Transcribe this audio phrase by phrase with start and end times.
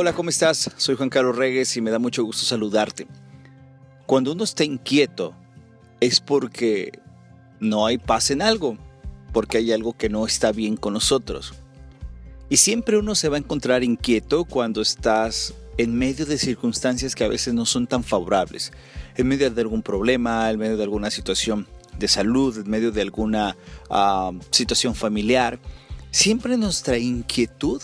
[0.00, 0.70] Hola, ¿cómo estás?
[0.76, 3.08] Soy Juan Carlos Regues y me da mucho gusto saludarte.
[4.06, 5.34] Cuando uno está inquieto
[5.98, 7.00] es porque
[7.58, 8.78] no hay paz en algo,
[9.32, 11.52] porque hay algo que no está bien con nosotros.
[12.48, 17.24] Y siempre uno se va a encontrar inquieto cuando estás en medio de circunstancias que
[17.24, 18.70] a veces no son tan favorables,
[19.16, 21.66] en medio de algún problema, en medio de alguna situación
[21.98, 23.56] de salud, en medio de alguna
[23.90, 25.58] ah, situación familiar.
[26.12, 27.82] Siempre nuestra inquietud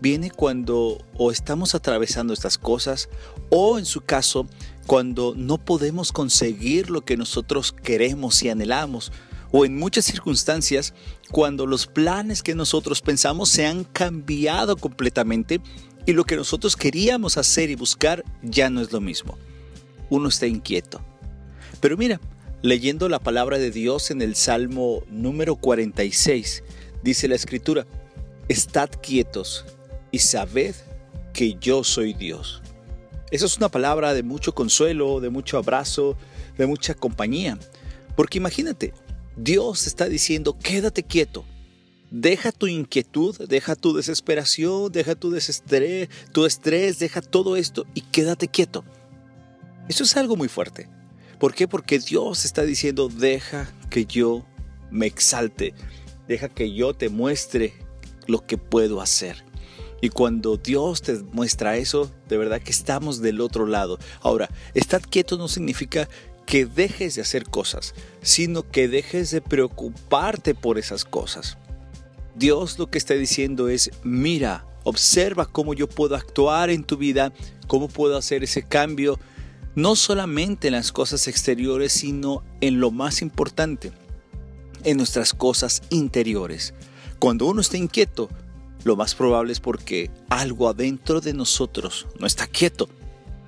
[0.00, 3.08] viene cuando o estamos atravesando estas cosas
[3.50, 4.46] o en su caso
[4.86, 9.12] cuando no podemos conseguir lo que nosotros queremos y anhelamos
[9.52, 10.94] o en muchas circunstancias
[11.30, 15.60] cuando los planes que nosotros pensamos se han cambiado completamente
[16.06, 19.36] y lo que nosotros queríamos hacer y buscar ya no es lo mismo.
[20.08, 21.00] Uno está inquieto.
[21.80, 22.20] Pero mira,
[22.62, 26.62] leyendo la palabra de Dios en el Salmo número 46,
[27.02, 27.86] dice la escritura,
[28.48, 29.64] Estad quietos
[30.10, 30.74] y sabed
[31.32, 32.62] que yo soy Dios.
[33.30, 36.16] Esa es una palabra de mucho consuelo, de mucho abrazo,
[36.58, 37.58] de mucha compañía.
[38.16, 38.92] Porque imagínate,
[39.36, 41.44] Dios está diciendo, quédate quieto.
[42.10, 48.00] Deja tu inquietud, deja tu desesperación, deja tu desestrés, tu estrés, deja todo esto y
[48.00, 48.84] quédate quieto.
[49.88, 50.88] Eso es algo muy fuerte.
[51.38, 51.68] ¿Por qué?
[51.68, 54.44] Porque Dios está diciendo, deja que yo
[54.90, 55.72] me exalte,
[56.26, 57.74] deja que yo te muestre
[58.26, 59.44] lo que puedo hacer.
[60.00, 63.98] Y cuando Dios te muestra eso, de verdad que estamos del otro lado.
[64.22, 66.08] Ahora, estar quieto no significa
[66.46, 71.58] que dejes de hacer cosas, sino que dejes de preocuparte por esas cosas.
[72.34, 77.32] Dios lo que está diciendo es, mira, observa cómo yo puedo actuar en tu vida,
[77.66, 79.18] cómo puedo hacer ese cambio,
[79.74, 83.92] no solamente en las cosas exteriores, sino en lo más importante,
[84.84, 86.74] en nuestras cosas interiores.
[87.18, 88.28] Cuando uno está inquieto,
[88.84, 92.88] lo más probable es porque algo adentro de nosotros no está quieto,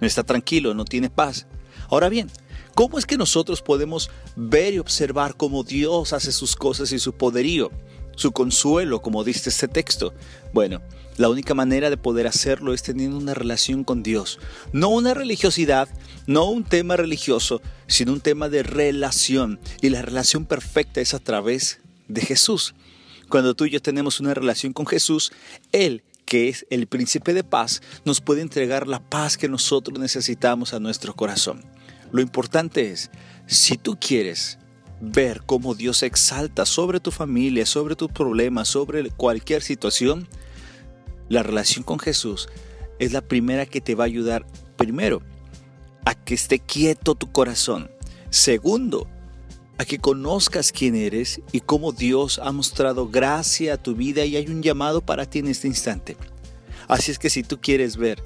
[0.00, 1.46] no está tranquilo, no tiene paz.
[1.88, 2.30] Ahora bien,
[2.74, 7.12] ¿Cómo es que nosotros podemos ver y observar cómo Dios hace sus cosas y su
[7.12, 7.70] poderío,
[8.16, 10.14] su consuelo, como dice este texto?
[10.54, 10.80] Bueno,
[11.18, 14.38] la única manera de poder hacerlo es teniendo una relación con Dios.
[14.72, 15.86] No una religiosidad,
[16.26, 19.60] no un tema religioso, sino un tema de relación.
[19.82, 22.74] Y la relación perfecta es a través de Jesús.
[23.32, 25.32] Cuando tú y yo tenemos una relación con Jesús,
[25.72, 30.74] Él que es el príncipe de paz, nos puede entregar la paz que nosotros necesitamos
[30.74, 31.64] a nuestro corazón.
[32.10, 33.10] Lo importante es,
[33.46, 34.58] si tú quieres
[35.00, 40.28] ver cómo Dios exalta sobre tu familia, sobre tus problemas, sobre cualquier situación,
[41.30, 42.50] la relación con Jesús
[42.98, 44.44] es la primera que te va a ayudar,
[44.76, 45.22] primero,
[46.04, 47.90] a que esté quieto tu corazón.
[48.28, 49.08] Segundo,
[49.78, 54.36] a que conozcas quién eres y cómo Dios ha mostrado gracia a tu vida y
[54.36, 56.16] hay un llamado para ti en este instante.
[56.88, 58.22] Así es que si tú quieres ver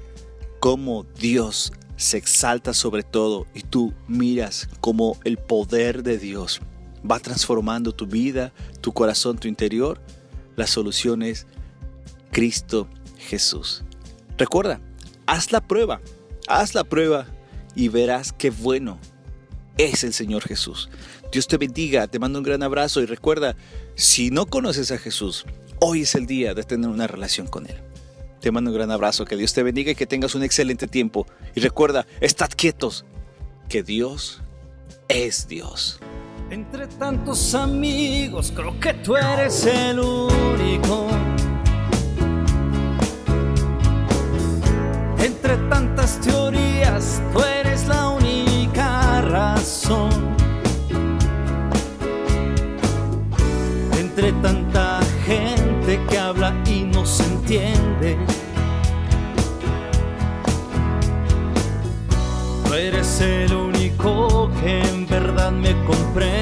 [0.60, 6.60] cómo Dios se exalta sobre todo y tú miras como el poder de Dios
[7.08, 10.00] va transformando tu vida, tu corazón, tu interior,
[10.56, 11.46] la solución es
[12.32, 13.84] Cristo Jesús.
[14.36, 14.80] Recuerda,
[15.26, 16.00] haz la prueba,
[16.48, 17.26] haz la prueba
[17.74, 18.98] y verás qué bueno
[19.78, 20.88] es el Señor Jesús.
[21.32, 23.56] Dios te bendiga, te mando un gran abrazo y recuerda,
[23.94, 25.44] si no conoces a Jesús,
[25.80, 27.76] hoy es el día de tener una relación con Él.
[28.40, 31.26] Te mando un gran abrazo, que Dios te bendiga y que tengas un excelente tiempo.
[31.54, 33.04] Y recuerda, estad quietos,
[33.68, 34.40] que Dios
[35.08, 35.98] es Dios.
[36.50, 40.15] Entre tantos amigos, creo que tú eres el único.
[56.66, 58.16] Y no se entiende.
[62.64, 66.35] Tú eres el único que en verdad me comprende.